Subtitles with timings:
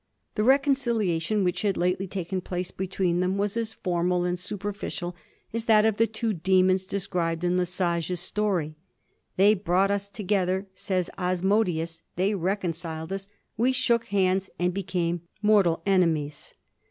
[0.33, 5.13] The reconciliation which had lately taken place between them was as formal and super ficial
[5.53, 8.73] as that of the two demons described in Le Sage's story.'
[9.37, 13.27] They brought us together,' says Asmodeus;^ they reconciled us.
[13.57, 16.55] We shook hands, and became mortal enemies.'